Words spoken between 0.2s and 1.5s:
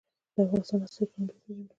د افغانستان اساسي قانون به